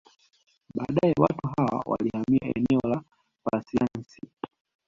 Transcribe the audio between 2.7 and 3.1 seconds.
la